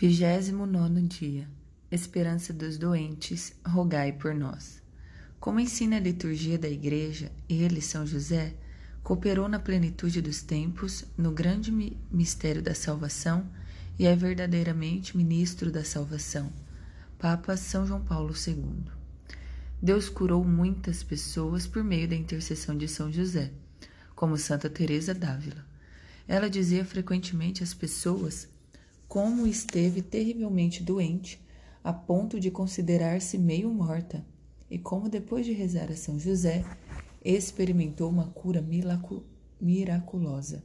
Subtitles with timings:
[0.00, 1.46] Vigésimo nono dia.
[1.90, 4.80] Esperança dos doentes, rogai por nós.
[5.38, 8.54] Como ensina a liturgia da Igreja, ele, São José,
[9.02, 11.70] cooperou na plenitude dos tempos, no grande
[12.10, 13.46] mistério da salvação
[13.98, 16.50] e é verdadeiramente ministro da salvação.
[17.18, 18.90] Papa São João Paulo II.
[19.82, 23.52] Deus curou muitas pessoas por meio da intercessão de São José,
[24.14, 25.62] como Santa Teresa d'Ávila.
[26.26, 28.48] Ela dizia frequentemente às pessoas
[29.10, 31.44] como esteve terrivelmente doente,
[31.82, 34.24] a ponto de considerar-se meio morta,
[34.70, 36.64] e como depois de rezar a São José,
[37.24, 38.64] experimentou uma cura
[39.60, 40.62] miraculosa.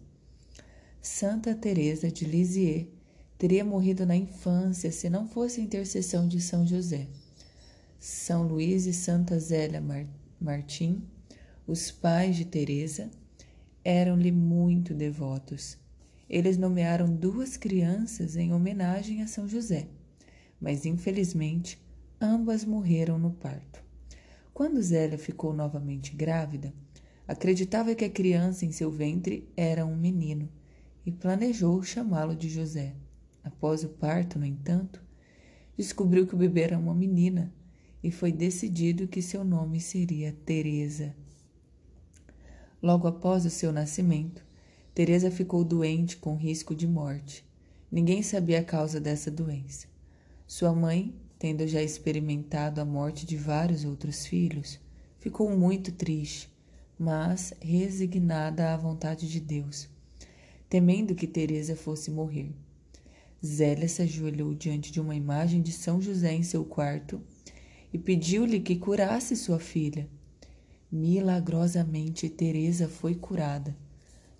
[1.02, 2.88] Santa Teresa de Lisieux
[3.36, 7.08] teria morrido na infância se não fosse a intercessão de São José.
[7.98, 9.84] São Luís e Santa Zélia
[10.40, 11.02] Martim,
[11.66, 13.10] os pais de Teresa,
[13.84, 15.84] eram-lhe muito devotos
[16.30, 19.88] eles nomearam duas crianças em homenagem a São José,
[20.60, 21.80] mas infelizmente
[22.20, 23.84] ambas morreram no parto.
[24.54, 26.74] Quando Zélia ficou novamente grávida,
[27.28, 30.50] acreditava que a criança em seu ventre era um menino
[31.06, 32.96] e planejou chamá-lo de José.
[33.44, 35.04] Após o parto, no entanto,
[35.78, 37.54] descobriu que o bebê era uma menina
[38.02, 41.16] e foi decidido que seu nome seria Teresa.
[42.82, 44.45] Logo após o seu nascimento,
[44.96, 47.46] Teresa ficou doente com risco de morte.
[47.92, 49.88] Ninguém sabia a causa dessa doença.
[50.48, 54.80] Sua mãe, tendo já experimentado a morte de vários outros filhos,
[55.20, 56.50] ficou muito triste,
[56.98, 59.90] mas resignada à vontade de Deus,
[60.70, 62.56] temendo que Teresa fosse morrer.
[63.46, 67.22] Zélia se ajoelhou diante de uma imagem de São José em seu quarto
[67.92, 70.08] e pediu-lhe que curasse sua filha.
[70.90, 73.76] Milagrosamente Teresa foi curada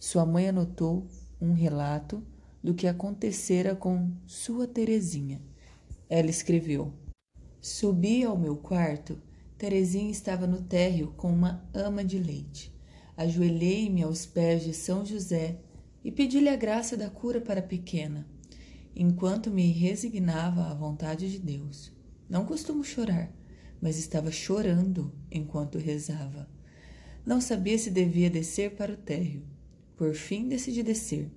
[0.06, 1.08] sua mãe anotou
[1.42, 2.24] um relato
[2.64, 5.42] do que acontecera com sua Terezinha.
[6.08, 6.94] Ela escreveu:
[7.60, 9.20] Subi ao meu quarto.
[9.58, 12.72] Terezinha estava no térreo com uma ama de leite.
[13.18, 15.58] Ajoelhei-me aos pés de São José
[16.04, 18.28] e pedi-lhe a graça da cura para a pequena,
[18.96, 21.92] enquanto me resignava à vontade de Deus.
[22.30, 23.34] Não costumo chorar,
[23.82, 26.48] mas estava chorando enquanto rezava.
[27.26, 29.55] Não sabia se devia descer para o térreo.
[29.96, 31.30] Por fim decidi descer.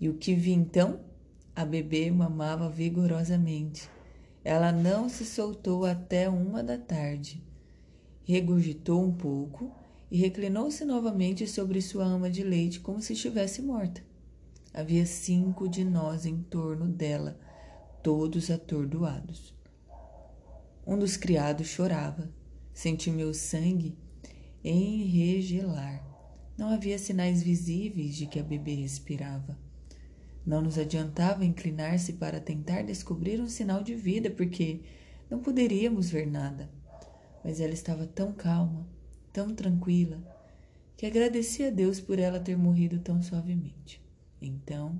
[0.00, 1.00] E o que vi então?
[1.54, 3.88] A bebê mamava vigorosamente.
[4.44, 7.42] Ela não se soltou até uma da tarde.
[8.24, 9.70] Regurgitou um pouco
[10.10, 14.02] e reclinou-se novamente sobre sua ama de leite como se estivesse morta.
[14.74, 17.38] Havia cinco de nós em torno dela,
[18.02, 19.54] todos atordoados.
[20.86, 22.28] Um dos criados chorava.
[22.72, 23.96] Senti meu sangue
[24.64, 26.11] enregelar.
[26.56, 29.58] Não havia sinais visíveis de que a bebê respirava.
[30.44, 34.80] Não nos adiantava inclinar-se para tentar descobrir um sinal de vida, porque
[35.30, 36.68] não poderíamos ver nada.
[37.44, 38.86] mas ela estava tão calma,
[39.32, 40.22] tão tranquila,
[40.96, 44.00] que agradeci a Deus por ela ter morrido tão suavemente.
[44.40, 44.98] Então,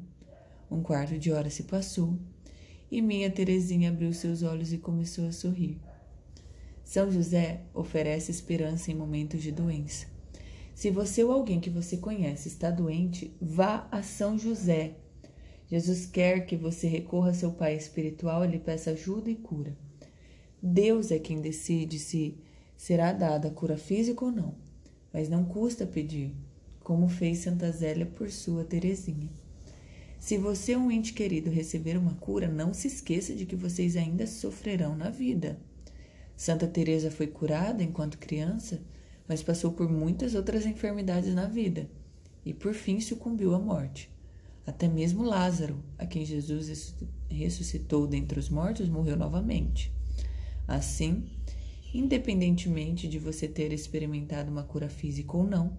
[0.71, 2.19] um quarto de hora se passou
[2.91, 5.81] e minha Terezinha abriu seus olhos e começou a sorrir.
[6.85, 10.12] São José oferece esperança em momentos de doença.
[10.83, 14.97] Se você ou alguém que você conhece está doente, vá a São José.
[15.71, 19.77] Jesus quer que você recorra a seu Pai espiritual e lhe peça ajuda e cura.
[20.61, 22.37] Deus é quem decide se
[22.77, 24.57] será dada a cura física ou não,
[25.13, 26.35] mas não custa pedir,
[26.81, 29.31] como fez Santa Zélia por sua Terezinha.
[30.19, 33.97] Se você ou um ente querido receber uma cura, não se esqueça de que vocês
[33.97, 35.61] ainda sofrerão na vida.
[36.37, 38.83] Santa Teresa foi curada enquanto criança,
[39.29, 41.89] mas passou por muitas outras enfermidades na vida
[42.45, 44.11] e por fim sucumbiu à morte.
[44.67, 46.95] Até mesmo Lázaro, a quem Jesus
[47.29, 49.93] ressuscitou dentre os mortos, morreu novamente.
[50.69, 51.25] Assim,
[51.93, 55.77] independentemente de você ter experimentado uma cura física ou não,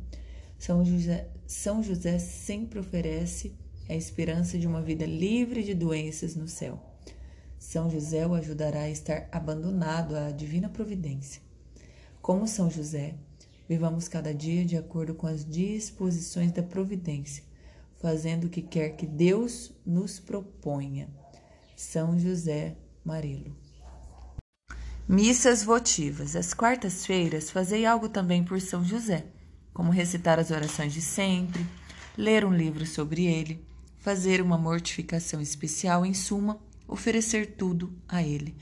[0.57, 3.53] São José, São José sempre oferece
[3.87, 6.81] a esperança de uma vida livre de doenças no céu.
[7.57, 11.41] São José o ajudará a estar abandonado à divina providência.
[12.21, 13.15] Como São José,
[13.73, 17.43] vivamos cada dia de acordo com as disposições da providência,
[17.99, 21.09] fazendo o que quer que Deus nos proponha.
[21.75, 23.57] São José Marilo.
[25.09, 26.35] Missas votivas.
[26.35, 29.25] Às quartas-feiras, fazei algo também por São José,
[29.73, 31.65] como recitar as orações de sempre,
[32.15, 33.65] ler um livro sobre ele,
[33.97, 38.55] fazer uma mortificação especial, em suma, oferecer tudo a ele.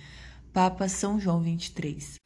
[0.54, 2.21] Papa São João 23.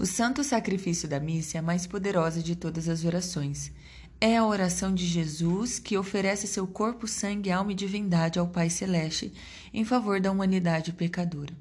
[0.00, 3.70] O santo sacrifício da missa é a mais poderosa de todas as orações.
[4.18, 8.70] É a oração de Jesus que oferece seu corpo, sangue, alma e divindade ao Pai
[8.70, 9.30] Celeste
[9.74, 11.52] em favor da humanidade pecadora.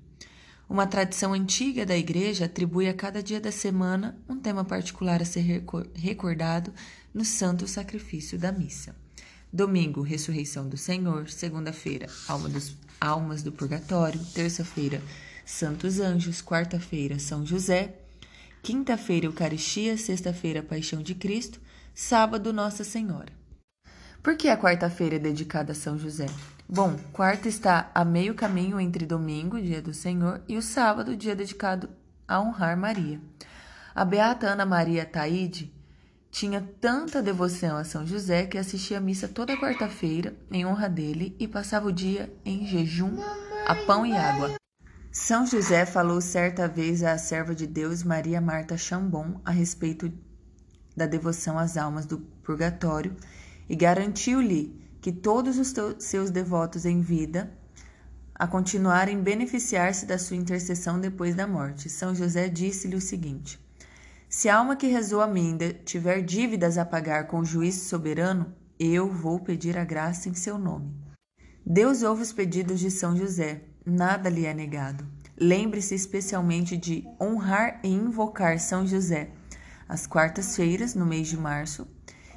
[0.69, 5.25] Uma tradição antiga da Igreja atribui a cada dia da semana um tema particular a
[5.25, 5.61] ser
[5.93, 6.73] recordado
[7.13, 8.95] no santo sacrifício da missa.
[9.51, 11.29] Domingo, ressurreição do Senhor.
[11.29, 14.23] Segunda-feira, alma dos, almas do purgatório.
[14.33, 15.01] Terça-feira,
[15.45, 16.41] santos anjos.
[16.41, 17.99] Quarta-feira, São José.
[18.61, 19.97] Quinta-feira, Eucaristia.
[19.97, 21.59] Sexta-feira, Paixão de Cristo.
[21.93, 23.31] Sábado, Nossa Senhora.
[24.21, 26.25] Por que a quarta-feira é dedicada a São José?
[26.67, 31.35] Bom, quarta está a meio caminho entre domingo, dia do Senhor, e o sábado, dia
[31.35, 31.89] dedicado
[32.27, 33.19] a honrar Maria.
[33.95, 35.73] A beata Ana Maria Taide
[36.29, 41.35] tinha tanta devoção a São José que assistia a missa toda quarta-feira em honra dele
[41.39, 43.17] e passava o dia em jejum
[43.65, 44.55] a pão e água.
[45.11, 50.13] São José falou certa vez à serva de Deus Maria Marta Chambon a respeito
[50.95, 53.15] da devoção às almas do purgatório
[53.67, 57.51] e garantiu-lhe que todos os seus devotos em vida
[58.35, 61.89] a continuarem beneficiar-se da sua intercessão depois da morte.
[61.89, 63.59] São José disse-lhe o seguinte:
[64.29, 68.53] se a alma que rezou a mim tiver dívidas a pagar com o juiz soberano,
[68.79, 70.93] eu vou pedir a graça em seu nome.
[71.65, 75.07] Deus ouve os pedidos de São José, nada lhe é negado.
[75.37, 79.31] Lembre-se especialmente de honrar e invocar São José
[79.87, 81.87] às quartas-feiras, no mês de março,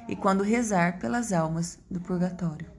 [0.07, 2.71] e quando rezar pelas almas do purgatório.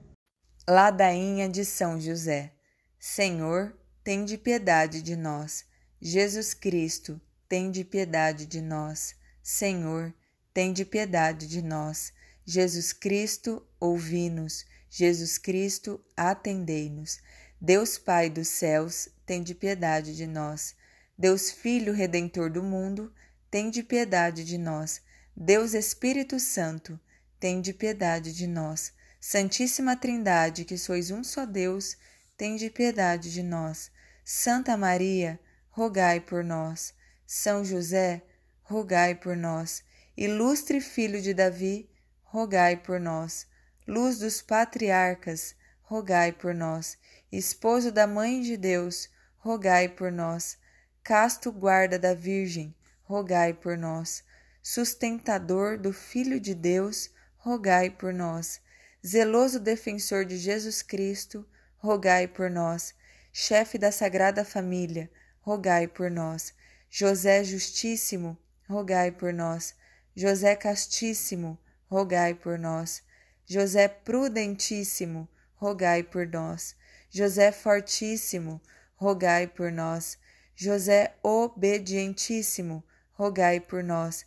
[0.67, 2.53] Ladainha de São José.
[2.99, 5.65] Senhor, tem de piedade de nós.
[6.01, 9.15] Jesus Cristo, tende piedade de nós.
[9.41, 10.13] Senhor,
[10.53, 12.11] tende piedade de nós.
[12.43, 14.65] Jesus Cristo, ouvi-nos.
[14.89, 17.19] Jesus Cristo, atendei-nos.
[17.65, 20.75] Deus Pai dos céus, tende piedade de nós.
[21.17, 23.11] Deus Filho Redentor do mundo,
[23.49, 25.01] tende piedade de nós.
[25.35, 26.99] Deus Espírito Santo,
[27.39, 28.93] tende piedade de nós.
[29.19, 31.97] Santíssima Trindade, que sois um só Deus,
[32.37, 33.89] tende piedade de nós.
[34.23, 35.39] Santa Maria,
[35.71, 36.93] rogai por nós.
[37.25, 38.21] São José,
[38.61, 39.83] rogai por nós.
[40.15, 41.89] Ilustre filho de Davi,
[42.25, 43.47] rogai por nós.
[43.87, 46.95] Luz dos patriarcas, rogai por nós.
[47.37, 50.57] Esposo da Mãe de Deus, rogai por nós.
[51.03, 52.73] Casto guarda da Virgem,
[53.03, 54.23] rogai por nós.
[54.63, 58.61] Sustentador do Filho de Deus, rogai por nós.
[59.05, 61.45] Zeloso defensor de Jesus Cristo,
[61.77, 62.95] rogai por nós.
[63.33, 65.11] Chefe da Sagrada Família,
[65.41, 66.53] rogai por nós
[66.89, 68.37] José Justíssimo,
[68.69, 69.75] rogai por nós.
[70.15, 73.03] José Castíssimo, rogai por nós.
[73.45, 76.77] José Prudentíssimo, rogai por nós.
[77.09, 78.61] José Fortíssimo,
[78.95, 80.17] rogai por nós.
[80.55, 82.83] José Obedientíssimo,
[83.13, 84.25] rogai por nós.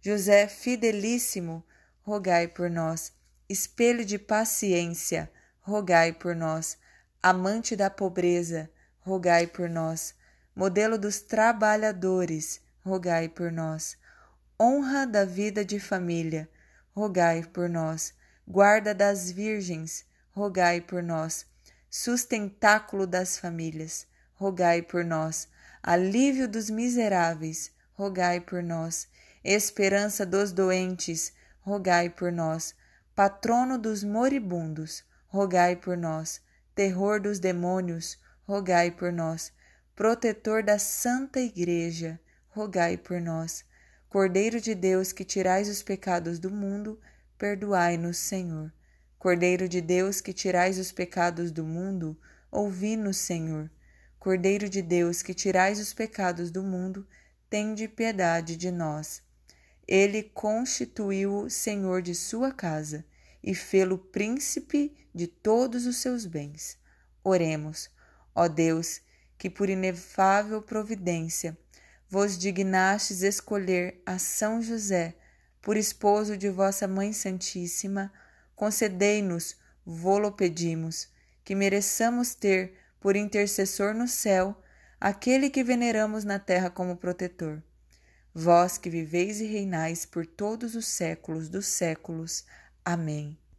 [0.00, 1.64] José Fidelíssimo,
[2.02, 3.12] rogai por nós.
[3.48, 6.78] Espelho de paciência, rogai por nós.
[7.22, 8.70] Amante da pobreza,
[9.00, 10.14] rogai por nós
[10.54, 13.96] modelo dos trabalhadores, rogai por nós.
[14.60, 16.50] Honra da vida de família,
[16.94, 18.12] rogai por nós.
[18.46, 21.46] Guarda das virgens, rogai por nós.
[21.92, 25.48] Sustentáculo das famílias, rogai por nós.
[25.82, 29.08] Alívio dos miseráveis, rogai por nós.
[29.42, 32.76] Esperança dos doentes, rogai por nós.
[33.12, 36.40] Patrono dos moribundos, rogai por nós.
[36.76, 38.16] Terror dos demônios,
[38.46, 39.52] rogai por nós.
[39.96, 42.20] Protetor da Santa Igreja,
[42.50, 43.64] rogai por nós.
[44.08, 47.00] Cordeiro de Deus que tirais os pecados do mundo,
[47.36, 48.72] perdoai-nos, Senhor.
[49.20, 52.18] Cordeiro de Deus que tirais os pecados do mundo,
[52.50, 53.70] ouvi-nos, Senhor.
[54.18, 57.06] Cordeiro de Deus que tirais os pecados do mundo,
[57.50, 59.22] tende piedade de nós.
[59.86, 63.04] Ele constituiu-o Senhor de sua casa
[63.44, 66.78] e fê-lo príncipe de todos os seus bens.
[67.22, 67.90] Oremos,
[68.34, 69.02] ó Deus,
[69.36, 71.58] que por inefável providência
[72.08, 75.14] vos dignastes escolher a São José
[75.60, 78.10] por esposo de vossa Mãe Santíssima,
[78.60, 81.08] concedei-nos, vô-lo pedimos,
[81.42, 84.54] que mereçamos ter por intercessor no céu
[85.00, 87.62] aquele que veneramos na terra como protetor.
[88.34, 92.44] Vós que viveis e reinais por todos os séculos dos séculos.
[92.84, 93.40] Amém.